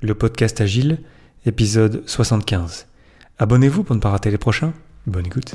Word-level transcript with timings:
le 0.00 0.14
podcast 0.14 0.60
Agile, 0.60 0.98
épisode 1.44 2.02
75. 2.06 2.86
Abonnez-vous 3.38 3.82
pour 3.82 3.96
ne 3.96 4.00
pas 4.00 4.10
rater 4.10 4.30
les 4.30 4.38
prochains. 4.38 4.72
Bonne 5.06 5.26
écoute. 5.26 5.54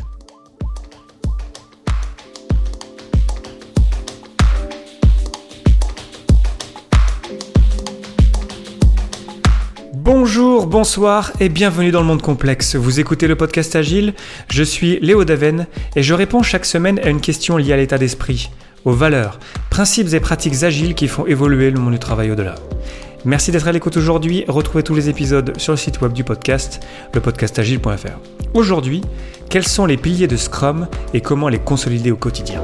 Bonjour, 9.94 10.68
bonsoir 10.68 11.32
et 11.40 11.48
bienvenue 11.48 11.92
dans 11.92 12.02
le 12.02 12.08
monde 12.08 12.22
complexe. 12.22 12.76
Vous 12.76 13.00
écoutez 13.00 13.28
le 13.28 13.38
podcast 13.38 13.76
Agile, 13.78 14.14
je 14.50 14.64
suis 14.64 15.00
Léo 15.00 15.24
Daven 15.24 15.68
et 15.96 16.04
je 16.04 16.14
réponds 16.14 16.44
chaque 16.44 16.66
semaine 16.66 17.00
à 17.00 17.10
une 17.10 17.22
question 17.22 17.56
liée 17.56 17.72
à 17.72 17.78
l'état 17.78 17.98
d'esprit, 17.98 18.50
aux 18.84 18.92
valeurs, 18.92 19.40
principes 19.70 20.14
et 20.14 20.20
pratiques 20.20 20.64
agiles 20.64 20.96
qui 20.96 21.08
font 21.08 21.26
évoluer 21.26 21.72
le 21.72 21.80
monde 21.80 21.94
du 21.94 22.00
travail 22.00 22.32
au-delà. 22.32 22.56
Merci 23.26 23.54
d'être 23.54 23.70
à 23.70 23.72
l'écoute 23.72 23.96
aujourd'hui. 23.96 24.44
Retrouvez 24.50 24.84
tous 24.84 24.96
les 24.96 25.08
épisodes 25.08 25.58
sur 25.58 25.72
le 25.72 25.78
site 25.78 26.02
web 26.02 26.12
du 26.12 26.26
podcast, 26.26 26.86
lepodcastagile.fr. 27.14 28.20
Aujourd'hui, 28.54 29.02
quels 29.50 29.66
sont 29.66 29.86
les 29.86 29.96
piliers 29.96 30.28
de 30.28 30.36
Scrum 30.36 30.90
et 31.14 31.22
comment 31.22 31.48
les 31.48 31.60
consolider 31.60 32.12
au 32.12 32.18
quotidien? 32.18 32.62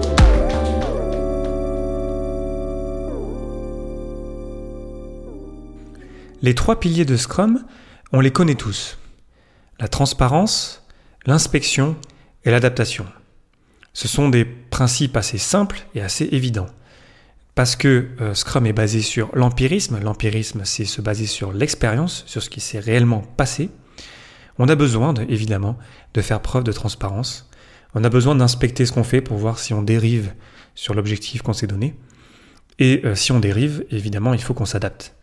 Les 6.41 6.55
trois 6.55 6.77
piliers 6.77 7.05
de 7.05 7.15
Scrum, 7.15 7.63
on 8.11 8.19
les 8.19 8.31
connaît 8.31 8.55
tous. 8.55 8.97
La 9.79 9.87
transparence, 9.87 10.85
l'inspection 11.25 11.95
et 12.43 12.51
l'adaptation. 12.51 13.05
Ce 13.93 14.09
sont 14.09 14.27
des 14.27 14.43
principes 14.43 15.15
assez 15.15 15.37
simples 15.37 15.85
et 15.95 16.01
assez 16.01 16.27
évidents 16.33 16.67
parce 17.55 17.75
que 17.75 18.07
euh, 18.21 18.33
Scrum 18.33 18.65
est 18.65 18.73
basé 18.73 19.01
sur 19.01 19.29
l'empirisme. 19.35 19.99
L'empirisme, 20.01 20.61
c'est 20.63 20.85
se 20.85 21.01
baser 21.01 21.25
sur 21.25 21.51
l'expérience, 21.51 22.23
sur 22.25 22.41
ce 22.41 22.49
qui 22.49 22.61
s'est 22.61 22.79
réellement 22.79 23.21
passé. 23.21 23.69
On 24.57 24.69
a 24.69 24.75
besoin, 24.75 25.13
évidemment, 25.27 25.77
de 26.13 26.21
faire 26.21 26.41
preuve 26.41 26.63
de 26.63 26.71
transparence. 26.71 27.49
On 27.95 28.03
a 28.03 28.09
besoin 28.09 28.35
d'inspecter 28.35 28.85
ce 28.85 28.91
qu'on 28.91 29.03
fait 29.03 29.21
pour 29.21 29.37
voir 29.37 29.59
si 29.59 29.73
on 29.73 29.81
dérive 29.81 30.33
sur 30.75 30.93
l'objectif 30.93 31.41
qu'on 31.41 31.53
s'est 31.53 31.67
donné. 31.67 31.95
Et 32.77 33.01
euh, 33.03 33.15
si 33.15 33.31
on 33.31 33.39
dérive, 33.39 33.85
évidemment, 33.89 34.33
il 34.33 34.41
faut 34.41 34.53
qu'on 34.53 34.65
s'adapte. 34.65 35.15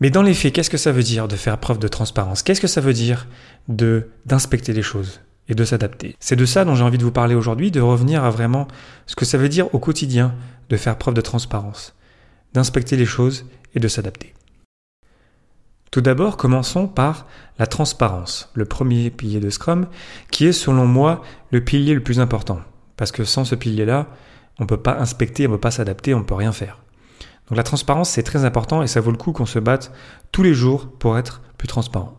Mais 0.00 0.10
dans 0.10 0.22
les 0.22 0.34
faits, 0.34 0.52
qu'est-ce 0.52 0.70
que 0.70 0.76
ça 0.76 0.92
veut 0.92 1.02
dire 1.02 1.28
de 1.28 1.36
faire 1.36 1.58
preuve 1.58 1.78
de 1.78 1.88
transparence? 1.88 2.42
Qu'est-ce 2.42 2.60
que 2.60 2.66
ça 2.66 2.80
veut 2.80 2.92
dire 2.92 3.26
d'inspecter 3.68 4.72
les 4.72 4.82
choses? 4.82 5.20
Et 5.48 5.54
de 5.54 5.64
s'adapter 5.64 6.16
C'est 6.20 6.36
de 6.36 6.44
ça 6.44 6.64
dont 6.64 6.74
j'ai 6.74 6.84
envie 6.84 6.98
de 6.98 7.04
vous 7.04 7.12
parler 7.12 7.34
aujourd'hui, 7.34 7.70
de 7.70 7.80
revenir 7.80 8.24
à 8.24 8.30
vraiment 8.30 8.68
ce 9.06 9.16
que 9.16 9.24
ça 9.24 9.38
veut 9.38 9.48
dire 9.48 9.74
au 9.74 9.78
quotidien 9.78 10.34
de 10.68 10.76
faire 10.76 10.98
preuve 10.98 11.14
de 11.14 11.20
transparence, 11.20 11.94
d'inspecter 12.52 12.96
les 12.96 13.06
choses 13.06 13.46
et 13.74 13.80
de 13.80 13.88
s'adapter. 13.88 14.34
Tout 15.90 16.02
d'abord, 16.02 16.36
commençons 16.36 16.86
par 16.86 17.26
la 17.58 17.66
transparence, 17.66 18.50
le 18.54 18.66
premier 18.66 19.10
pilier 19.10 19.40
de 19.40 19.48
Scrum, 19.48 19.86
qui 20.30 20.46
est 20.46 20.52
selon 20.52 20.86
moi 20.86 21.22
le 21.50 21.64
pilier 21.64 21.94
le 21.94 22.02
plus 22.02 22.20
important. 22.20 22.60
Parce 22.96 23.10
que 23.10 23.24
sans 23.24 23.44
ce 23.44 23.54
pilier-là, 23.54 24.08
on 24.58 24.64
ne 24.64 24.68
peut 24.68 24.76
pas 24.76 24.98
inspecter, 24.98 25.46
on 25.46 25.50
ne 25.50 25.56
peut 25.56 25.60
pas 25.60 25.70
s'adapter, 25.70 26.12
on 26.12 26.20
ne 26.20 26.24
peut 26.24 26.34
rien 26.34 26.52
faire. 26.52 26.82
Donc 27.48 27.56
la 27.56 27.62
transparence, 27.62 28.10
c'est 28.10 28.22
très 28.22 28.44
important 28.44 28.82
et 28.82 28.86
ça 28.86 29.00
vaut 29.00 29.10
le 29.10 29.16
coup 29.16 29.32
qu'on 29.32 29.46
se 29.46 29.58
batte 29.58 29.92
tous 30.30 30.42
les 30.42 30.52
jours 30.52 30.90
pour 30.98 31.16
être 31.16 31.40
plus 31.56 31.68
transparent. 31.68 32.17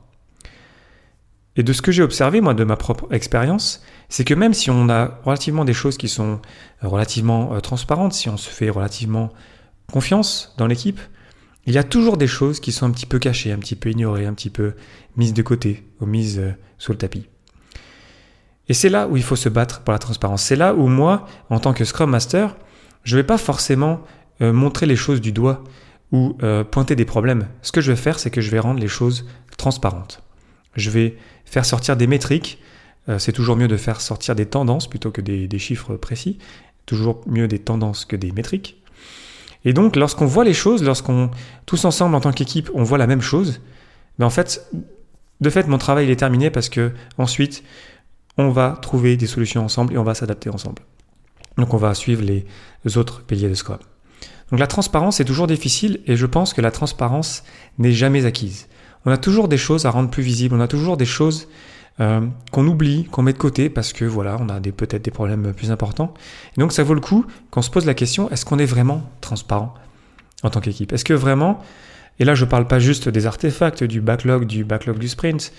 Et 1.55 1.63
de 1.63 1.73
ce 1.73 1.81
que 1.81 1.91
j'ai 1.91 2.03
observé, 2.03 2.41
moi, 2.41 2.53
de 2.53 2.63
ma 2.63 2.75
propre 2.75 3.07
expérience, 3.11 3.83
c'est 4.07 4.23
que 4.23 4.33
même 4.33 4.53
si 4.53 4.69
on 4.69 4.89
a 4.89 5.19
relativement 5.23 5.65
des 5.65 5.73
choses 5.73 5.97
qui 5.97 6.07
sont 6.07 6.41
euh, 6.83 6.87
relativement 6.87 7.53
euh, 7.53 7.59
transparentes, 7.59 8.13
si 8.13 8.29
on 8.29 8.37
se 8.37 8.49
fait 8.49 8.69
relativement 8.69 9.31
confiance 9.91 10.53
dans 10.57 10.67
l'équipe, 10.67 10.99
il 11.65 11.73
y 11.73 11.77
a 11.77 11.83
toujours 11.83 12.17
des 12.17 12.27
choses 12.27 12.59
qui 12.59 12.71
sont 12.71 12.85
un 12.85 12.91
petit 12.91 13.05
peu 13.05 13.19
cachées, 13.19 13.51
un 13.51 13.57
petit 13.57 13.75
peu 13.75 13.89
ignorées, 13.89 14.25
un 14.25 14.33
petit 14.33 14.49
peu 14.49 14.73
mises 15.17 15.33
de 15.33 15.41
côté 15.41 15.85
ou 15.99 16.05
mises 16.05 16.39
euh, 16.39 16.51
sous 16.77 16.91
le 16.91 16.97
tapis. 16.97 17.27
Et 18.67 18.73
c'est 18.73 18.89
là 18.89 19.07
où 19.07 19.17
il 19.17 19.23
faut 19.23 19.35
se 19.35 19.49
battre 19.49 19.81
pour 19.81 19.91
la 19.91 19.99
transparence. 19.99 20.43
C'est 20.43 20.55
là 20.55 20.75
où 20.75 20.87
moi, 20.87 21.27
en 21.49 21.59
tant 21.59 21.73
que 21.73 21.83
Scrum 21.85 22.11
Master, 22.11 22.55
je 23.03 23.15
ne 23.15 23.21
vais 23.21 23.25
pas 23.25 23.39
forcément 23.39 24.01
montrer 24.41 24.85
les 24.85 24.95
choses 24.95 25.19
du 25.19 25.31
doigt 25.31 25.63
ou 26.11 26.37
pointer 26.69 26.95
des 26.95 27.03
problèmes. 27.03 27.47
Ce 27.63 27.71
que 27.71 27.81
je 27.81 27.91
vais 27.91 27.97
faire, 27.97 28.19
c'est 28.19 28.29
que 28.29 28.41
je 28.41 28.51
vais 28.51 28.59
rendre 28.59 28.79
les 28.79 28.87
choses 28.87 29.25
transparentes. 29.57 30.21
Je 30.75 30.89
vais 30.89 31.17
faire 31.45 31.65
sortir 31.65 31.97
des 31.97 32.07
métriques 32.07 32.59
euh, 33.09 33.17
c'est 33.17 33.31
toujours 33.31 33.55
mieux 33.55 33.67
de 33.67 33.77
faire 33.77 34.01
sortir 34.01 34.35
des 34.35 34.45
tendances 34.45 34.87
plutôt 34.87 35.11
que 35.11 35.21
des, 35.21 35.59
chiffres 35.59 35.95
précis. 35.95 36.37
Toujours 36.85 37.21
mieux 37.27 37.47
des 37.47 37.59
tendances 37.59 38.05
que 38.05 38.15
des 38.15 38.31
métriques. 38.31 38.81
Et 39.65 39.73
donc, 39.73 39.95
lorsqu'on 39.95 40.25
voit 40.25 40.43
les 40.45 40.53
choses, 40.53 40.83
lorsqu'on, 40.83 41.31
tous 41.65 41.85
ensemble 41.85 42.15
en 42.15 42.21
tant 42.21 42.31
qu'équipe, 42.31 42.69
on 42.73 42.83
voit 42.83 42.97
la 42.97 43.07
même 43.07 43.21
chose, 43.21 43.61
ben 44.17 44.25
en 44.25 44.29
fait, 44.29 44.69
de 45.41 45.49
fait, 45.49 45.67
mon 45.67 45.77
travail 45.77 46.09
est 46.09 46.15
terminé 46.15 46.49
parce 46.49 46.69
que 46.69 46.91
ensuite, 47.17 47.63
on 48.37 48.49
va 48.49 48.77
trouver 48.81 49.17
des 49.17 49.27
solutions 49.27 49.65
ensemble 49.65 49.93
et 49.93 49.97
on 49.97 50.03
va 50.03 50.13
s'adapter 50.13 50.49
ensemble. 50.49 50.81
Donc, 51.57 51.73
on 51.73 51.77
va 51.77 51.93
suivre 51.93 52.23
les 52.23 52.97
autres 52.97 53.23
piliers 53.23 53.49
de 53.49 53.53
Scrum. 53.53 53.79
Donc, 54.51 54.59
la 54.59 54.67
transparence 54.67 55.19
est 55.19 55.25
toujours 55.25 55.47
difficile 55.47 55.99
et 56.05 56.15
je 56.15 56.25
pense 56.25 56.53
que 56.53 56.61
la 56.61 56.71
transparence 56.71 57.43
n'est 57.79 57.91
jamais 57.91 58.25
acquise. 58.25 58.67
On 59.05 59.11
a 59.11 59.17
toujours 59.17 59.47
des 59.47 59.57
choses 59.57 59.85
à 59.85 59.91
rendre 59.91 60.09
plus 60.09 60.23
visibles, 60.23 60.55
on 60.55 60.61
a 60.61 60.67
toujours 60.67 60.97
des 60.97 61.05
choses 61.05 61.47
euh, 61.99 62.25
qu'on 62.51 62.65
oublie, 62.65 63.05
qu'on 63.05 63.23
met 63.23 63.33
de 63.33 63.37
côté 63.37 63.69
parce 63.69 63.91
que 63.91 64.05
voilà, 64.05 64.37
on 64.39 64.47
a 64.47 64.59
peut-être 64.61 65.01
des 65.01 65.11
problèmes 65.11 65.53
plus 65.53 65.69
importants. 65.69 66.13
Donc 66.57 66.71
ça 66.71 66.83
vaut 66.83 66.93
le 66.93 67.01
coup 67.01 67.25
qu'on 67.51 67.61
se 67.61 67.69
pose 67.69 67.85
la 67.85 67.93
question 67.93 68.29
est-ce 68.31 68.45
qu'on 68.45 68.57
est 68.57 68.65
vraiment 68.65 69.09
transparent 69.19 69.73
en 70.43 70.49
tant 70.49 70.61
qu'équipe? 70.61 70.93
Est-ce 70.93 71.03
que 71.03 71.13
vraiment, 71.13 71.61
et 72.19 72.25
là 72.25 72.35
je 72.35 72.45
parle 72.45 72.67
pas 72.67 72.79
juste 72.79 73.09
des 73.09 73.25
artefacts, 73.25 73.83
du 73.83 73.99
backlog, 73.99 74.45
du 74.45 74.63
backlog 74.63 74.97
du 74.97 75.09
sprint, 75.09 75.51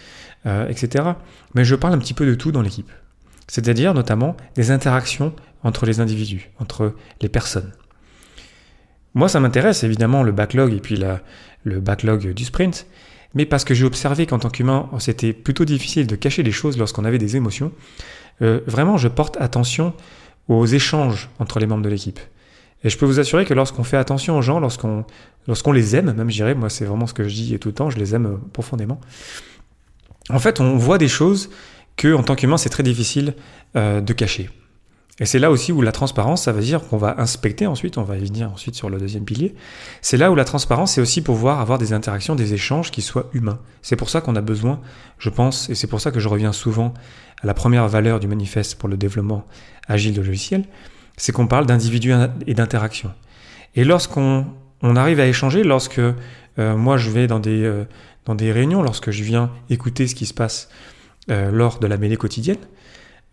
euh, 0.46 0.66
etc., 0.68 1.10
mais 1.54 1.64
je 1.64 1.74
parle 1.74 1.92
un 1.92 1.98
petit 1.98 2.14
peu 2.14 2.24
de 2.24 2.34
tout 2.34 2.52
dans 2.52 2.62
l'équipe. 2.62 2.90
C'est-à-dire 3.46 3.92
notamment 3.92 4.36
des 4.54 4.70
interactions 4.70 5.34
entre 5.62 5.84
les 5.84 6.00
individus, 6.00 6.50
entre 6.58 6.94
les 7.20 7.28
personnes. 7.28 7.72
Moi, 9.14 9.28
ça 9.28 9.40
m'intéresse 9.40 9.82
évidemment 9.82 10.22
le 10.22 10.32
backlog 10.32 10.72
et 10.72 10.80
puis 10.80 11.02
le 11.64 11.80
backlog 11.80 12.32
du 12.32 12.44
sprint, 12.44 12.86
mais 13.34 13.46
parce 13.46 13.64
que 13.64 13.74
j'ai 13.74 13.84
observé 13.84 14.26
qu'en 14.26 14.38
tant 14.38 14.50
qu'humain, 14.50 14.88
c'était 14.98 15.32
plutôt 15.32 15.64
difficile 15.64 16.06
de 16.06 16.16
cacher 16.16 16.42
les 16.42 16.52
choses 16.52 16.78
lorsqu'on 16.78 17.04
avait 17.04 17.18
des 17.18 17.36
émotions. 17.36 17.72
Euh, 18.42 18.60
vraiment, 18.66 18.96
je 18.96 19.08
porte 19.08 19.36
attention 19.40 19.92
aux 20.48 20.66
échanges 20.66 21.28
entre 21.38 21.60
les 21.60 21.66
membres 21.66 21.82
de 21.82 21.88
l'équipe. 21.88 22.18
Et 22.82 22.88
je 22.88 22.96
peux 22.96 23.06
vous 23.06 23.20
assurer 23.20 23.44
que 23.44 23.54
lorsqu'on 23.54 23.84
fait 23.84 23.98
attention 23.98 24.38
aux 24.38 24.42
gens, 24.42 24.58
lorsqu'on 24.58 25.04
lorsqu'on 25.46 25.72
les 25.72 25.96
aime, 25.96 26.12
même 26.12 26.30
je 26.30 26.36
dirais, 26.36 26.54
moi 26.54 26.70
c'est 26.70 26.84
vraiment 26.84 27.06
ce 27.06 27.14
que 27.14 27.28
je 27.28 27.34
dis 27.34 27.58
tout 27.58 27.68
le 27.68 27.74
temps, 27.74 27.90
je 27.90 27.98
les 27.98 28.14
aime 28.14 28.26
euh, 28.26 28.36
profondément. 28.52 29.00
En 30.28 30.38
fait, 30.38 30.60
on 30.60 30.76
voit 30.76 30.98
des 30.98 31.08
choses 31.08 31.50
que 31.96 32.14
en 32.14 32.22
tant 32.22 32.34
qu'humain, 32.34 32.56
c'est 32.56 32.68
très 32.68 32.82
difficile 32.82 33.34
euh, 33.76 34.00
de 34.00 34.12
cacher. 34.12 34.48
Et 35.20 35.26
c'est 35.26 35.38
là 35.38 35.50
aussi 35.50 35.70
où 35.70 35.82
la 35.82 35.92
transparence, 35.92 36.44
ça 36.44 36.52
veut 36.52 36.62
dire 36.62 36.80
qu'on 36.88 36.96
va 36.96 37.14
inspecter 37.18 37.66
ensuite, 37.66 37.98
on 37.98 38.02
va 38.02 38.16
y 38.16 38.24
venir 38.24 38.50
ensuite 38.50 38.74
sur 38.74 38.88
le 38.88 38.98
deuxième 38.98 39.24
pilier. 39.24 39.54
C'est 40.00 40.16
là 40.16 40.32
où 40.32 40.34
la 40.34 40.44
transparence, 40.44 40.92
c'est 40.92 41.00
aussi 41.02 41.20
pouvoir 41.20 41.60
avoir 41.60 41.78
des 41.78 41.92
interactions, 41.92 42.34
des 42.34 42.54
échanges 42.54 42.90
qui 42.90 43.02
soient 43.02 43.28
humains. 43.34 43.58
C'est 43.82 43.96
pour 43.96 44.08
ça 44.08 44.22
qu'on 44.22 44.34
a 44.34 44.40
besoin, 44.40 44.80
je 45.18 45.28
pense, 45.28 45.68
et 45.68 45.74
c'est 45.74 45.86
pour 45.86 46.00
ça 46.00 46.10
que 46.10 46.20
je 46.20 46.28
reviens 46.28 46.52
souvent 46.52 46.94
à 47.42 47.46
la 47.46 47.54
première 47.54 47.86
valeur 47.86 48.18
du 48.18 48.28
manifeste 48.28 48.76
pour 48.76 48.88
le 48.88 48.96
développement 48.96 49.46
agile 49.88 50.14
de 50.14 50.22
logiciel, 50.22 50.64
c'est 51.16 51.32
qu'on 51.32 51.46
parle 51.46 51.66
d'individus 51.66 52.14
et 52.46 52.54
d'interaction. 52.54 53.12
Et 53.74 53.84
lorsqu'on 53.84 54.46
on 54.82 54.96
arrive 54.96 55.20
à 55.20 55.26
échanger, 55.26 55.64
lorsque 55.64 55.98
euh, 55.98 56.76
moi 56.76 56.96
je 56.96 57.10
vais 57.10 57.26
dans 57.26 57.40
des, 57.40 57.62
euh, 57.62 57.84
dans 58.24 58.34
des 58.34 58.52
réunions, 58.52 58.82
lorsque 58.82 59.10
je 59.10 59.22
viens 59.22 59.50
écouter 59.68 60.06
ce 60.06 60.14
qui 60.14 60.26
se 60.26 60.34
passe 60.34 60.70
euh, 61.30 61.50
lors 61.50 61.78
de 61.78 61.86
la 61.86 61.96
mêlée 61.96 62.16
quotidienne, 62.16 62.58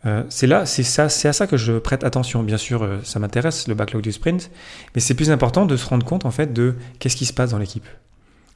euh, 0.07 0.23
c'est 0.29 0.47
là, 0.47 0.65
c'est 0.65 0.83
ça, 0.83 1.09
c'est 1.09 1.27
à 1.27 1.33
ça 1.33 1.47
que 1.47 1.57
je 1.57 1.73
prête 1.73 2.03
attention. 2.03 2.41
Bien 2.41 2.57
sûr, 2.57 2.83
euh, 2.83 2.99
ça 3.03 3.19
m'intéresse 3.19 3.67
le 3.67 3.75
backlog 3.75 4.01
du 4.01 4.11
sprint, 4.11 4.49
mais 4.95 5.01
c'est 5.01 5.13
plus 5.13 5.31
important 5.31 5.65
de 5.65 5.75
se 5.75 5.85
rendre 5.85 6.05
compte 6.05 6.25
en 6.25 6.31
fait 6.31 6.53
de 6.53 6.75
qu'est-ce 6.99 7.17
qui 7.17 7.25
se 7.25 7.33
passe 7.33 7.51
dans 7.51 7.57
l'équipe, 7.57 7.87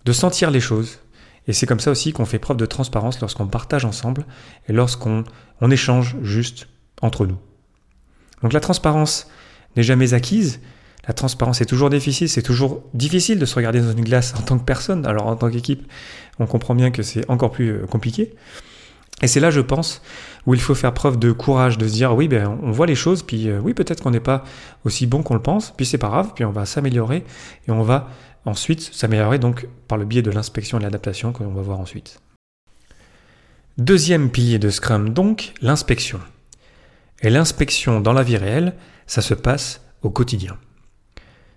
de 0.06 0.14
sentir 0.14 0.50
les 0.50 0.62
choses. 0.62 1.00
Et 1.48 1.54
c'est 1.54 1.66
comme 1.66 1.80
ça 1.80 1.92
aussi 1.92 2.14
qu'on 2.14 2.26
fait 2.26 2.40
preuve 2.40 2.58
de 2.58 2.66
transparence 2.66 3.20
lorsqu'on 3.20 3.48
partage 3.48 3.84
ensemble 3.84 4.26
et 4.70 4.74
lorsqu'on 4.74 5.26
on 5.60 5.72
échange 5.72 6.16
juste 6.22 6.68
entre 7.02 7.26
nous. 7.26 7.38
Donc 8.44 8.54
la 8.54 8.60
transparence 8.60 9.28
n'est 9.76 9.84
jamais 9.84 10.14
acquise. 10.14 10.62
La 11.08 11.14
transparence 11.14 11.62
est 11.62 11.66
toujours 11.66 11.90
difficile. 11.90 12.30
C'est 12.30 12.44
toujours 12.44 12.84
difficile 12.94 13.40
de 13.40 13.46
se 13.46 13.56
regarder 13.56 13.82
dans 13.82 13.92
une 13.92 14.04
glace 14.04 14.34
en 14.38 14.42
tant 14.44 14.58
que 14.58 14.64
personne. 14.64 15.06
Alors 15.06 15.28
en 15.28 15.36
tant 15.36 15.50
qu'équipe, 15.50 15.92
on 16.40 16.46
comprend 16.46 16.76
bien 16.76 16.92
que 16.92 17.04
c'est 17.04 17.28
encore 17.30 17.52
plus 17.52 17.72
euh, 17.72 17.86
compliqué. 17.88 18.36
Et 19.22 19.28
c'est 19.28 19.40
là, 19.40 19.52
je 19.52 19.62
pense, 19.62 20.02
où 20.46 20.54
il 20.54 20.62
faut 20.62 20.76
faire 20.76 20.94
preuve 20.94 21.20
de 21.20 21.32
courage, 21.32 21.78
de 21.78 21.88
se 21.88 21.94
dire 21.94 22.16
oui, 22.16 22.28
ben, 22.28 22.60
on 22.64 22.72
voit 22.72 22.88
les 22.88 22.96
choses, 22.96 23.24
puis 23.24 23.50
euh, 23.50 23.60
oui, 23.60 23.74
peut-être 23.74 24.02
qu'on 24.02 24.12
n'est 24.12 24.20
pas 24.20 24.44
aussi 24.84 25.06
bon 25.06 25.22
qu'on 25.22 25.36
le 25.36 25.42
pense, 25.42 25.72
puis 25.76 25.86
c'est 25.86 25.98
pas 25.98 26.10
grave, 26.10 26.32
puis 26.34 26.44
on 26.46 26.52
va 26.52 26.66
s'améliorer, 26.66 27.24
et 27.68 27.72
on 27.72 27.84
va 27.84 28.10
ensuite 28.46 28.82
s'améliorer 28.82 29.38
donc 29.38 29.68
par 29.88 29.98
le 29.98 30.06
biais 30.06 30.24
de 30.24 30.32
l'inspection 30.32 30.78
et 30.78 30.80
de 30.80 30.86
l'adaptation 30.86 31.32
que 31.34 31.44
l'on 31.44 31.54
va 31.54 31.62
voir 31.62 31.80
ensuite. 31.80 32.20
Deuxième 33.78 34.30
pilier 34.32 34.60
de 34.60 34.70
Scrum, 34.70 35.10
donc, 35.10 35.54
l'inspection. 35.62 36.20
Et 37.22 37.30
l'inspection 37.30 38.02
dans 38.02 38.14
la 38.14 38.24
vie 38.24 38.38
réelle, 38.38 38.74
ça 39.06 39.22
se 39.22 39.34
passe 39.34 39.82
au 40.02 40.10
quotidien. 40.10 40.58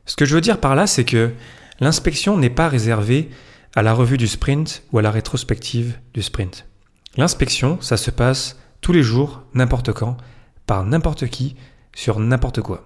Ce 0.05 0.17
que 0.17 0.27
je 0.27 0.35
veux 0.35 0.43
dire 0.43 0.61
par 0.61 0.75
là, 0.75 0.87
c'est 0.87 1.05
que 1.05 1.33
l'inspection 1.81 2.37
n'est 2.37 2.51
pas 2.51 2.69
réservée 2.69 3.31
à 3.75 3.83
la 3.83 3.95
revue 3.95 4.19
du 4.19 4.29
sprint 4.29 4.83
ou 4.93 4.99
à 4.99 5.03
la 5.03 5.11
rétrospective 5.11 5.99
du 6.13 6.23
sprint. 6.23 6.67
L'inspection, 7.17 7.81
ça 7.81 7.97
se 7.97 8.11
passe 8.11 8.59
tous 8.81 8.93
les 8.93 9.03
jours, 9.03 9.43
n'importe 9.55 9.93
quand, 9.93 10.17
par 10.67 10.85
n'importe 10.85 11.27
qui, 11.29 11.57
sur 11.95 12.19
n'importe 12.21 12.61
quoi. 12.61 12.85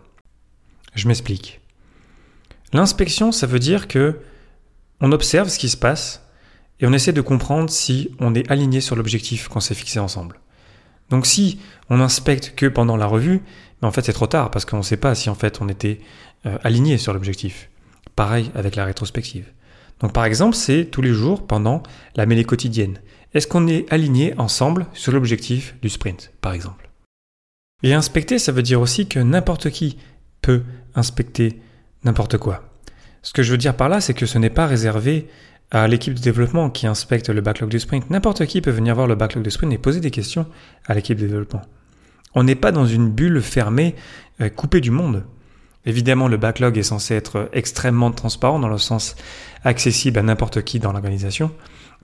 Je 0.94 1.08
m'explique. 1.08 1.60
L'inspection, 2.72 3.32
ça 3.32 3.46
veut 3.46 3.58
dire 3.58 3.88
que 3.88 4.20
on 5.00 5.12
observe 5.12 5.48
ce 5.48 5.58
qui 5.58 5.68
se 5.68 5.76
passe 5.76 6.22
et 6.80 6.86
on 6.86 6.92
essaie 6.92 7.12
de 7.12 7.20
comprendre 7.20 7.70
si 7.70 8.10
on 8.18 8.34
est 8.34 8.50
aligné 8.50 8.80
sur 8.80 8.96
l'objectif 8.96 9.48
qu'on 9.48 9.60
s'est 9.60 9.74
fixé 9.74 9.98
ensemble. 9.98 10.40
Donc 11.10 11.26
si 11.26 11.60
on 11.88 12.00
inspecte 12.00 12.54
que 12.54 12.66
pendant 12.66 12.96
la 12.96 13.06
revue, 13.06 13.40
mais 13.80 13.88
en 13.88 13.92
fait 13.92 14.04
c'est 14.04 14.12
trop 14.12 14.26
tard 14.26 14.50
parce 14.50 14.64
qu'on 14.64 14.78
ne 14.78 14.82
sait 14.82 14.96
pas 14.96 15.14
si 15.14 15.30
en 15.30 15.34
fait 15.34 15.60
on 15.62 15.68
était 15.68 16.00
euh, 16.46 16.58
aligné 16.62 16.98
sur 16.98 17.12
l'objectif. 17.12 17.70
Pareil 18.14 18.50
avec 18.54 18.76
la 18.76 18.84
rétrospective. 18.84 19.46
Donc 20.00 20.12
par 20.12 20.24
exemple 20.24 20.54
c'est 20.54 20.84
tous 20.84 21.02
les 21.02 21.12
jours 21.12 21.46
pendant 21.46 21.82
la 22.14 22.26
mêlée 22.26 22.44
quotidienne. 22.44 22.98
Est-ce 23.34 23.46
qu'on 23.46 23.66
est 23.66 23.90
aligné 23.92 24.34
ensemble 24.38 24.86
sur 24.94 25.12
l'objectif 25.12 25.76
du 25.82 25.88
sprint 25.88 26.32
par 26.40 26.52
exemple? 26.52 26.90
Et 27.82 27.94
inspecter 27.94 28.38
ça 28.38 28.52
veut 28.52 28.62
dire 28.62 28.80
aussi 28.80 29.06
que 29.06 29.18
n'importe 29.18 29.70
qui 29.70 29.98
peut 30.40 30.62
inspecter 30.94 31.60
n'importe 32.04 32.38
quoi. 32.38 32.72
Ce 33.22 33.32
que 33.32 33.42
je 33.42 33.50
veux 33.50 33.58
dire 33.58 33.76
par 33.76 33.88
là 33.88 34.00
c'est 34.00 34.14
que 34.14 34.26
ce 34.26 34.38
n'est 34.38 34.50
pas 34.50 34.66
réservé 34.66 35.28
à 35.70 35.86
l'équipe 35.86 36.14
de 36.14 36.20
développement 36.20 36.70
qui 36.70 36.86
inspecte 36.86 37.28
le 37.28 37.40
backlog 37.40 37.68
du 37.68 37.78
sprint. 37.78 38.08
N'importe 38.10 38.46
qui 38.46 38.60
peut 38.60 38.70
venir 38.70 38.94
voir 38.94 39.06
le 39.06 39.14
backlog 39.14 39.44
du 39.44 39.50
sprint 39.50 39.72
et 39.72 39.78
poser 39.78 40.00
des 40.00 40.10
questions 40.10 40.46
à 40.86 40.94
l'équipe 40.94 41.18
de 41.18 41.26
développement. 41.26 41.62
On 42.34 42.44
n'est 42.44 42.54
pas 42.54 42.72
dans 42.72 42.86
une 42.86 43.10
bulle 43.10 43.42
fermée, 43.42 43.94
euh, 44.40 44.48
coupée 44.48 44.80
du 44.80 44.90
monde. 44.90 45.24
Évidemment, 45.84 46.28
le 46.28 46.36
backlog 46.36 46.76
est 46.76 46.82
censé 46.82 47.14
être 47.14 47.48
extrêmement 47.52 48.10
transparent 48.10 48.58
dans 48.58 48.68
le 48.68 48.78
sens 48.78 49.16
accessible 49.64 50.18
à 50.18 50.22
n'importe 50.22 50.62
qui 50.62 50.78
dans 50.78 50.92
l'organisation, 50.92 51.50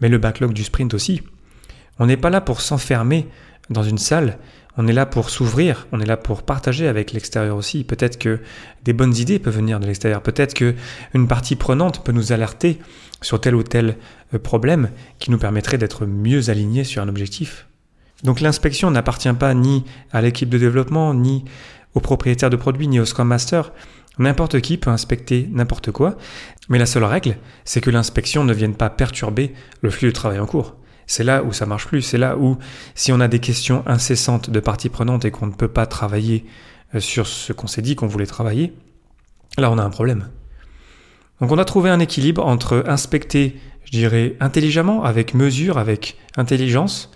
mais 0.01 0.09
le 0.09 0.19
backlog 0.19 0.53
du 0.53 0.65
sprint 0.65 0.95
aussi. 0.95 1.23
On 1.99 2.07
n'est 2.07 2.17
pas 2.17 2.31
là 2.31 2.41
pour 2.41 2.61
s'enfermer 2.61 3.27
dans 3.71 3.83
une 3.83 3.99
salle, 3.99 4.39
on 4.77 4.89
est 4.89 4.93
là 4.93 5.07
pour 5.07 5.31
s'ouvrir, 5.31 5.87
on 5.93 6.01
est 6.01 6.07
là 6.07 6.17
pour 6.17 6.43
partager 6.43 6.89
avec 6.89 7.13
l'extérieur 7.13 7.57
aussi. 7.57 7.85
Peut-être 7.85 8.19
que 8.19 8.41
des 8.85 8.93
bonnes 8.93 9.17
idées 9.17 9.39
peuvent 9.39 9.57
venir 9.57 9.79
de 9.79 9.87
l'extérieur, 9.87 10.23
peut-être 10.23 10.55
que 10.55 10.75
une 11.15 11.29
partie 11.29 11.57
prenante 11.57 12.05
peut 12.05 12.13
nous 12.13 12.33
alerter 12.33 12.79
sur 13.23 13.41
tel 13.41 13.55
ou 13.55 13.63
tel 13.63 13.97
euh, 14.35 14.39
problème 14.39 14.91
qui 15.19 15.31
nous 15.31 15.39
permettrait 15.39 15.79
d'être 15.79 16.07
mieux 16.07 16.51
alignés 16.51 16.85
sur 16.85 17.03
un 17.03 17.09
objectif. 17.09 17.67
Donc 18.23 18.41
l'inspection 18.41 18.91
n'appartient 18.91 19.33
pas 19.33 19.55
ni 19.55 19.85
à 20.13 20.21
l'équipe 20.21 20.49
de 20.49 20.59
développement, 20.59 21.15
ni 21.15 21.45
au 21.95 22.01
propriétaire 22.01 22.51
de 22.51 22.57
produit, 22.57 22.89
ni 22.89 22.99
au 22.99 23.05
Scrum 23.05 23.29
Master. 23.29 23.73
N'importe 24.19 24.61
qui 24.61 24.79
peut 24.79 24.91
inspecter 24.91 25.49
n'importe 25.51 25.91
quoi, 25.91 26.17
mais 26.69 26.79
la 26.79 26.87
seule 26.87 27.05
règle, 27.05 27.37
c'est 27.65 27.81
que 27.81 27.91
l'inspection 27.91 28.45
ne 28.45 28.53
vienne 28.53 28.75
pas 28.75 28.91
perturber 28.91 29.53
le 29.81 29.91
flux 29.91 30.09
de 30.09 30.13
travail 30.13 30.39
en 30.39 30.47
cours. 30.47 30.77
C'est 31.07 31.25
là 31.25 31.43
où 31.43 31.53
ça 31.53 31.67
marche 31.67 31.87
plus, 31.87 32.03
c'est 32.03 32.19
là 32.19 32.39
où 32.39 32.57
si 32.95 33.13
on 33.13 33.21
a 33.21 33.29
des 33.29 33.41
questions 33.41 33.83
incessantes 33.87 34.51
de 34.51 34.61
parties 34.61 34.89
prenantes 34.89 35.25
et 35.25 35.31
qu'on 35.31 35.47
ne 35.47 35.53
peut 35.53 35.69
pas 35.69 35.87
travailler 35.87 36.45
euh, 36.95 37.01
sur 37.01 37.27
ce 37.27 37.53
qu'on 37.53 37.67
s'est 37.67 37.83
dit 37.83 37.97
qu'on 37.97 38.07
voulait 38.07 38.27
travailler, 38.27 38.73
là 39.59 39.71
on 39.71 39.79
a 39.79 39.83
un 39.83 39.91
problème. 39.91 40.29
Donc 41.41 41.51
on 41.51 41.59
a 41.59 41.65
trouvé 41.65 41.91
un 41.91 42.01
équilibre 42.01 42.47
entre 42.47 42.85
inspecter, 42.87 43.61
je 43.85 43.91
dirais, 43.91 44.37
intelligemment, 44.41 45.05
avec 45.05 45.35
mesure, 45.35 45.77
avec 45.77 46.17
intelligence. 46.37 47.11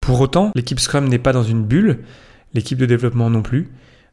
Pour 0.00 0.20
autant, 0.20 0.50
l'équipe 0.54 0.80
Scrum 0.80 1.08
n'est 1.08 1.18
pas 1.18 1.32
dans 1.32 1.42
une 1.42 1.64
bulle, 1.64 2.04
l'équipe 2.52 2.78
de 2.78 2.86
développement 2.86 3.30
non 3.30 3.42
plus. 3.42 3.70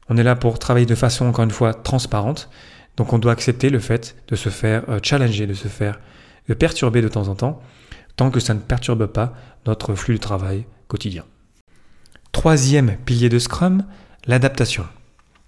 On 0.09 0.17
est 0.17 0.23
là 0.23 0.35
pour 0.35 0.59
travailler 0.59 0.85
de 0.85 0.95
façon, 0.95 1.25
encore 1.25 1.43
une 1.43 1.51
fois, 1.51 1.73
transparente. 1.73 2.49
Donc 2.97 3.13
on 3.13 3.19
doit 3.19 3.31
accepter 3.31 3.69
le 3.69 3.79
fait 3.79 4.15
de 4.27 4.35
se 4.35 4.49
faire 4.49 4.83
euh, 4.89 4.99
challenger, 5.01 5.47
de 5.47 5.53
se 5.53 5.67
faire 5.67 5.99
perturber 6.57 7.01
de 7.01 7.07
temps 7.07 7.29
en 7.29 7.35
temps, 7.35 7.61
tant 8.15 8.29
que 8.29 8.39
ça 8.39 8.53
ne 8.53 8.59
perturbe 8.59 9.07
pas 9.07 9.33
notre 9.65 9.95
flux 9.95 10.15
de 10.15 10.19
travail 10.19 10.65
quotidien. 10.87 11.23
Troisième 12.31 12.97
pilier 13.05 13.29
de 13.29 13.39
Scrum, 13.39 13.83
l'adaptation. 14.25 14.85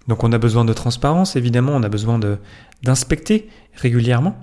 Donc 0.08 0.24
on 0.24 0.32
a 0.32 0.38
besoin 0.38 0.64
de 0.64 0.72
transparence, 0.72 1.36
évidemment, 1.36 1.72
on 1.74 1.82
a 1.82 1.88
besoin 1.88 2.18
d'inspecter 2.82 3.48
régulièrement. 3.74 4.38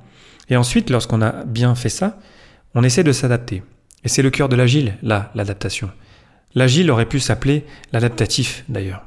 Et 0.50 0.58
ensuite, 0.58 0.90
lorsqu'on 0.90 1.22
a 1.22 1.44
bien 1.46 1.74
fait 1.74 1.90
ça, 1.90 2.20
on 2.76 2.84
essaie 2.84 3.04
de 3.04 3.12
s'adapter. 3.12 3.64
Et 4.04 4.10
c'est 4.10 4.22
le 4.22 4.30
cœur 4.30 4.50
de 4.50 4.56
l'agile, 4.56 4.98
là, 5.02 5.32
l'adaptation. 5.36 5.90
L'agile 6.54 6.92
aurait 6.92 7.08
pu 7.08 7.20
s'appeler 7.20 7.66
l'adaptatif, 7.94 8.66
d'ailleurs. 8.68 9.06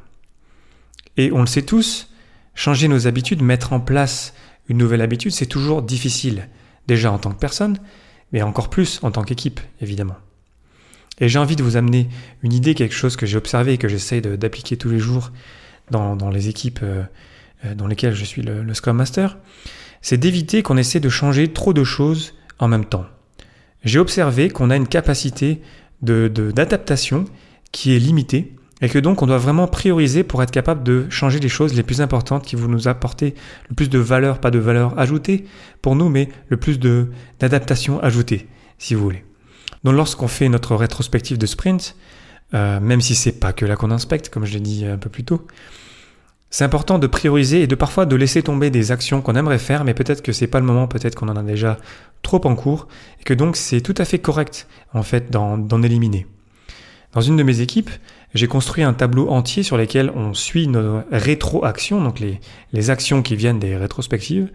Et 1.16 1.32
on 1.32 1.40
le 1.40 1.46
sait 1.46 1.62
tous, 1.62 2.10
changer 2.54 2.88
nos 2.88 3.06
habitudes, 3.06 3.42
mettre 3.42 3.72
en 3.72 3.80
place 3.80 4.34
une 4.68 4.78
nouvelle 4.78 5.02
habitude, 5.02 5.32
c'est 5.32 5.46
toujours 5.46 5.82
difficile. 5.82 6.48
Déjà 6.86 7.12
en 7.12 7.18
tant 7.18 7.30
que 7.30 7.38
personne, 7.38 7.78
mais 8.32 8.42
encore 8.42 8.70
plus 8.70 9.00
en 9.02 9.10
tant 9.10 9.22
qu'équipe, 9.22 9.60
évidemment. 9.80 10.16
Et 11.20 11.28
j'ai 11.28 11.38
envie 11.38 11.56
de 11.56 11.62
vous 11.62 11.76
amener 11.76 12.08
une 12.42 12.52
idée, 12.52 12.74
quelque 12.74 12.94
chose 12.94 13.16
que 13.16 13.26
j'ai 13.26 13.36
observé 13.36 13.74
et 13.74 13.78
que 13.78 13.88
j'essaye 13.88 14.20
d'appliquer 14.20 14.76
tous 14.76 14.90
les 14.90 14.98
jours 14.98 15.32
dans, 15.90 16.30
les 16.30 16.48
équipes 16.48 16.80
euh, 16.82 17.04
euh, 17.64 17.74
dans 17.74 17.86
lesquelles 17.86 18.14
je 18.14 18.24
suis 18.24 18.42
le, 18.42 18.74
Scrum 18.74 18.96
Master, 18.96 19.38
c'est 20.02 20.18
d'éviter 20.18 20.62
qu'on 20.62 20.76
essaie 20.76 21.00
de 21.00 21.08
changer 21.08 21.52
trop 21.52 21.72
de 21.72 21.84
choses 21.84 22.34
en 22.58 22.68
même 22.68 22.84
temps. 22.84 23.06
J'ai 23.84 23.98
observé 23.98 24.50
qu'on 24.50 24.70
a 24.70 24.76
une 24.76 24.88
capacité 24.88 25.62
d'adaptation 26.02 27.22
de, 27.22 27.28
qui 27.72 27.94
est 27.94 27.98
limitée 27.98 28.54
et 28.82 28.88
que 28.88 28.98
donc 28.98 29.22
on 29.22 29.26
doit 29.26 29.38
vraiment 29.38 29.66
prioriser 29.66 30.22
pour 30.22 30.42
être 30.42 30.50
capable 30.50 30.82
de 30.82 31.06
changer 31.08 31.40
les 31.40 31.48
choses 31.48 31.74
les 31.74 31.82
plus 31.82 32.00
importantes 32.00 32.44
qui 32.44 32.56
vont 32.56 32.68
nous 32.68 32.88
apporter 32.88 33.34
le 33.68 33.74
plus 33.74 33.88
de 33.88 33.98
valeur, 33.98 34.38
pas 34.38 34.50
de 34.50 34.58
valeur 34.58 34.98
ajoutée 34.98 35.44
pour 35.80 35.96
nous, 35.96 36.08
mais 36.08 36.28
le 36.48 36.56
plus 36.56 36.78
d'adaptation 36.78 38.02
ajoutée, 38.02 38.48
si 38.78 38.94
vous 38.94 39.02
voulez. 39.02 39.24
Donc 39.84 39.94
lorsqu'on 39.94 40.28
fait 40.28 40.48
notre 40.48 40.74
rétrospective 40.74 41.38
de 41.38 41.46
sprint, 41.46 41.96
euh, 42.54 42.80
même 42.80 43.00
si 43.00 43.14
c'est 43.14 43.40
pas 43.40 43.52
que 43.52 43.64
là 43.64 43.76
qu'on 43.76 43.90
inspecte, 43.90 44.28
comme 44.28 44.44
je 44.44 44.54
l'ai 44.54 44.60
dit 44.60 44.84
un 44.84 44.98
peu 44.98 45.08
plus 45.08 45.24
tôt, 45.24 45.46
c'est 46.50 46.64
important 46.64 46.98
de 46.98 47.06
prioriser 47.06 47.62
et 47.62 47.66
de 47.66 47.74
parfois 47.74 48.06
de 48.06 48.14
laisser 48.14 48.42
tomber 48.42 48.70
des 48.70 48.92
actions 48.92 49.20
qu'on 49.20 49.34
aimerait 49.34 49.58
faire, 49.58 49.84
mais 49.84 49.94
peut-être 49.94 50.22
que 50.22 50.32
c'est 50.32 50.46
pas 50.46 50.60
le 50.60 50.66
moment, 50.66 50.86
peut-être 50.86 51.14
qu'on 51.14 51.28
en 51.28 51.36
a 51.36 51.42
déjà 51.42 51.78
trop 52.22 52.40
en 52.46 52.54
cours, 52.54 52.88
et 53.20 53.24
que 53.24 53.34
donc 53.34 53.56
c'est 53.56 53.80
tout 53.80 53.94
à 53.98 54.04
fait 54.04 54.18
correct 54.18 54.68
en 54.92 55.02
fait 55.02 55.30
d'en 55.30 55.82
éliminer. 55.82 56.26
Dans 57.12 57.20
une 57.20 57.36
de 57.36 57.42
mes 57.42 57.60
équipes, 57.60 57.90
j'ai 58.36 58.48
construit 58.48 58.84
un 58.84 58.92
tableau 58.92 59.28
entier 59.28 59.62
sur 59.62 59.76
lequel 59.76 60.12
on 60.14 60.34
suit 60.34 60.68
nos 60.68 61.02
rétroactions, 61.10 62.02
donc 62.02 62.20
les, 62.20 62.90
actions 62.90 63.22
qui 63.22 63.36
viennent 63.36 63.58
des 63.58 63.76
rétrospectives, 63.76 64.50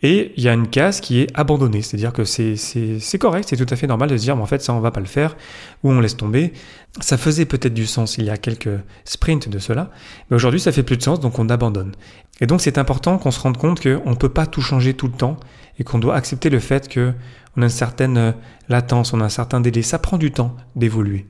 et 0.00 0.32
il 0.36 0.44
y 0.44 0.48
a 0.48 0.52
une 0.52 0.68
case 0.68 1.00
qui 1.00 1.20
est 1.20 1.26
abandonnée, 1.34 1.82
c'est-à-dire 1.82 2.12
que 2.12 2.24
c'est 2.24 3.18
correct, 3.18 3.48
c'est 3.50 3.56
tout 3.56 3.66
à 3.68 3.76
fait 3.76 3.88
normal 3.88 4.08
de 4.08 4.16
se 4.16 4.22
dire, 4.22 4.36
mais 4.36 4.42
en 4.42 4.46
fait, 4.46 4.62
ça, 4.62 4.72
on 4.72 4.78
va 4.78 4.92
pas 4.92 5.00
le 5.00 5.06
faire, 5.06 5.36
ou 5.82 5.90
on 5.90 6.00
laisse 6.00 6.16
tomber. 6.16 6.52
Ça 7.00 7.18
faisait 7.18 7.46
peut-être 7.46 7.74
du 7.74 7.86
sens 7.86 8.16
il 8.16 8.24
y 8.24 8.30
a 8.30 8.36
quelques 8.36 8.78
sprints 9.04 9.48
de 9.48 9.58
cela, 9.58 9.90
mais 10.30 10.36
aujourd'hui, 10.36 10.60
ça 10.60 10.70
fait 10.70 10.84
plus 10.84 10.96
de 10.96 11.02
sens, 11.02 11.18
donc 11.18 11.38
on 11.40 11.48
abandonne. 11.48 11.96
Et 12.40 12.46
donc, 12.46 12.60
c'est 12.60 12.78
important 12.78 13.18
qu'on 13.18 13.32
se 13.32 13.40
rende 13.40 13.56
compte 13.56 13.82
qu'on 13.82 14.10
ne 14.10 14.14
peut 14.14 14.28
pas 14.28 14.46
tout 14.46 14.62
changer 14.62 14.94
tout 14.94 15.08
le 15.08 15.14
temps, 15.14 15.36
et 15.80 15.84
qu'on 15.84 15.98
doit 15.98 16.14
accepter 16.14 16.48
le 16.48 16.60
fait 16.60 16.92
qu'on 16.92 17.12
a 17.60 17.64
une 17.64 17.68
certaine 17.68 18.34
latence, 18.68 19.12
on 19.12 19.20
a 19.20 19.24
un 19.24 19.28
certain 19.28 19.60
délai. 19.60 19.82
Ça 19.82 19.98
prend 19.98 20.18
du 20.18 20.30
temps 20.30 20.56
d'évoluer. 20.76 21.26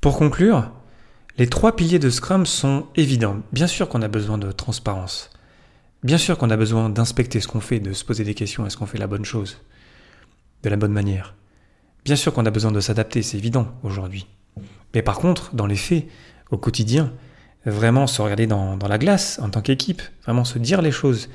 Pour 0.00 0.16
conclure, 0.16 0.70
les 1.36 1.46
trois 1.46 1.76
piliers 1.76 1.98
de 1.98 2.08
Scrum 2.08 2.46
sont 2.46 2.86
évidents. 2.96 3.40
Bien 3.52 3.66
sûr 3.66 3.86
qu'on 3.90 4.00
a 4.00 4.08
besoin 4.08 4.38
de 4.38 4.50
transparence. 4.50 5.28
Bien 6.02 6.16
sûr 6.16 6.38
qu'on 6.38 6.48
a 6.48 6.56
besoin 6.56 6.88
d'inspecter 6.88 7.38
ce 7.38 7.46
qu'on 7.46 7.60
fait, 7.60 7.80
de 7.80 7.92
se 7.92 8.02
poser 8.02 8.24
des 8.24 8.32
questions, 8.32 8.64
est-ce 8.64 8.78
qu'on 8.78 8.86
fait 8.86 8.96
la 8.96 9.06
bonne 9.06 9.26
chose 9.26 9.58
De 10.62 10.70
la 10.70 10.76
bonne 10.76 10.94
manière. 10.94 11.34
Bien 12.06 12.16
sûr 12.16 12.32
qu'on 12.32 12.46
a 12.46 12.50
besoin 12.50 12.72
de 12.72 12.80
s'adapter, 12.80 13.20
c'est 13.20 13.36
évident 13.36 13.68
aujourd'hui. 13.82 14.26
Mais 14.94 15.02
par 15.02 15.18
contre, 15.18 15.54
dans 15.54 15.66
les 15.66 15.76
faits, 15.76 16.06
au 16.50 16.56
quotidien, 16.56 17.12
vraiment 17.66 18.06
se 18.06 18.22
regarder 18.22 18.46
dans, 18.46 18.78
dans 18.78 18.88
la 18.88 18.96
glace 18.96 19.38
en 19.42 19.50
tant 19.50 19.60
qu'équipe, 19.60 20.00
vraiment 20.24 20.44
se 20.46 20.58
dire 20.58 20.80
les 20.80 20.92
choses, 20.92 21.28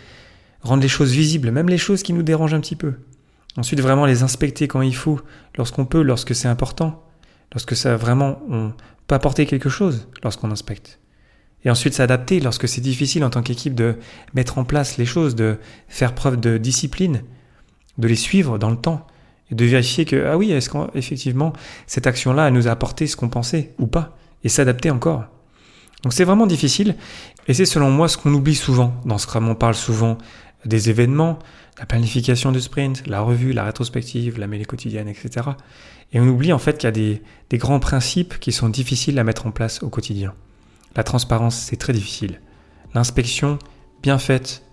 rendre 0.61 0.81
les 0.81 0.89
choses 0.89 1.11
visibles, 1.11 1.51
même 1.51 1.69
les 1.69 1.77
choses 1.77 2.01
qui 2.01 2.13
nous 2.13 2.23
dérangent 2.23 2.55
un 2.55 2.61
petit 2.61 2.75
peu. 2.75 2.95
Ensuite, 3.57 3.79
vraiment 3.79 4.07
les 4.07 4.23
inspecter 4.23 4.67
quand 4.67 4.81
il 4.81 4.95
faut, 4.95 5.21
lorsqu'on 5.55 5.85
peut, 5.85 6.01
lorsque 6.01 6.33
c'est 6.33 6.47
important 6.47 7.04
lorsque 7.53 7.75
ça 7.75 7.95
vraiment 7.95 8.39
on 8.49 8.73
peut 9.07 9.15
apporter 9.15 9.45
quelque 9.45 9.69
chose 9.69 10.07
lorsqu'on 10.23 10.51
inspecte. 10.51 10.99
Et 11.63 11.69
ensuite 11.69 11.93
s'adapter 11.93 12.39
lorsque 12.39 12.67
c'est 12.67 12.81
difficile 12.81 13.23
en 13.23 13.29
tant 13.29 13.41
qu'équipe 13.41 13.73
de 13.73 13.95
mettre 14.33 14.57
en 14.57 14.65
place 14.65 14.97
les 14.97 15.05
choses, 15.05 15.35
de 15.35 15.57
faire 15.87 16.13
preuve 16.13 16.39
de 16.39 16.57
discipline, 16.57 17.23
de 17.97 18.07
les 18.07 18.15
suivre 18.15 18.57
dans 18.57 18.69
le 18.69 18.77
temps 18.77 19.07
et 19.51 19.55
de 19.55 19.65
vérifier 19.65 20.05
que 20.05 20.25
ah 20.27 20.37
oui, 20.37 20.51
est-ce 20.51 20.69
qu'effectivement 20.69 21.53
cette 21.87 22.07
action-là 22.07 22.47
elle 22.47 22.53
nous 22.53 22.67
a 22.67 22.71
apporté 22.71 23.07
ce 23.07 23.15
qu'on 23.15 23.29
pensait 23.29 23.73
ou 23.79 23.87
pas 23.87 24.17
et 24.43 24.49
s'adapter 24.49 24.91
encore. 24.91 25.25
Donc 26.03 26.13
c'est 26.13 26.23
vraiment 26.23 26.45
difficile 26.45 26.95
et 27.47 27.53
c'est 27.53 27.65
selon 27.65 27.89
moi 27.89 28.07
ce 28.07 28.17
qu'on 28.17 28.33
oublie 28.33 28.55
souvent 28.55 28.93
dans 29.05 29.17
Scrum. 29.17 29.49
On 29.49 29.55
parle 29.55 29.73
souvent 29.73 30.19
des 30.65 30.89
événements, 30.89 31.39
la 31.79 31.85
planification 31.85 32.51
de 32.51 32.59
sprint, 32.59 33.05
la 33.07 33.21
revue, 33.21 33.53
la 33.53 33.63
rétrospective, 33.63 34.39
la 34.39 34.47
mêlée 34.47 34.65
quotidienne, 34.65 35.07
etc. 35.07 35.49
Et 36.13 36.19
on 36.19 36.27
oublie 36.27 36.53
en 36.53 36.59
fait 36.59 36.77
qu'il 36.77 36.87
y 36.87 36.87
a 36.87 36.91
des, 36.91 37.21
grands 37.57 37.79
principes 37.79 38.39
qui 38.39 38.51
sont 38.51 38.69
difficiles 38.69 39.19
à 39.19 39.23
mettre 39.23 39.47
en 39.47 39.51
place 39.51 39.83
au 39.83 39.89
quotidien. 39.89 40.33
La 40.95 41.03
transparence, 41.03 41.55
c'est 41.57 41.75
très 41.75 41.93
difficile. 41.93 42.41
L'inspection, 42.93 43.59
bien 44.01 44.17
faite, 44.17 44.63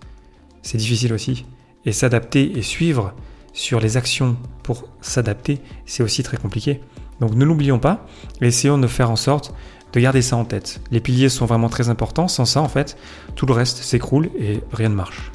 c'est 0.61 0.77
difficile 0.77 1.13
aussi. 1.13 1.45
Et 1.85 1.91
s'adapter 1.91 2.57
et 2.57 2.61
suivre 2.61 3.13
sur 3.51 3.79
les 3.79 3.97
actions 3.97 4.37
pour 4.63 4.87
s'adapter, 5.01 5.59
c'est 5.85 6.03
aussi 6.03 6.23
très 6.23 6.37
compliqué. 6.37 6.79
Donc 7.19 7.35
ne 7.35 7.45
l'oublions 7.45 7.79
pas 7.79 8.07
essayons 8.41 8.77
de 8.77 8.87
faire 8.87 9.11
en 9.11 9.15
sorte 9.15 9.53
de 9.93 9.99
garder 9.99 10.21
ça 10.21 10.35
en 10.37 10.45
tête. 10.45 10.81
Les 10.91 10.99
piliers 10.99 11.29
sont 11.29 11.45
vraiment 11.45 11.69
très 11.69 11.89
importants, 11.89 12.27
sans 12.27 12.45
ça 12.45 12.61
en 12.61 12.67
fait, 12.67 12.97
tout 13.35 13.45
le 13.45 13.53
reste 13.53 13.77
s'écroule 13.77 14.29
et 14.37 14.61
rien 14.71 14.89
ne 14.89 14.95
marche. 14.95 15.31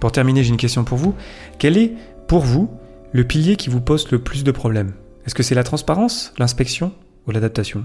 Pour 0.00 0.12
terminer, 0.12 0.42
j'ai 0.42 0.50
une 0.50 0.56
question 0.56 0.84
pour 0.84 0.98
vous. 0.98 1.14
Quel 1.58 1.76
est 1.78 1.94
pour 2.28 2.40
vous 2.40 2.70
le 3.12 3.24
pilier 3.24 3.56
qui 3.56 3.70
vous 3.70 3.80
pose 3.80 4.10
le 4.10 4.18
plus 4.18 4.44
de 4.44 4.50
problèmes? 4.50 4.92
Est-ce 5.26 5.34
que 5.34 5.42
c'est 5.42 5.54
la 5.54 5.64
transparence, 5.64 6.32
l'inspection 6.38 6.92
ou 7.26 7.30
l'adaptation? 7.30 7.84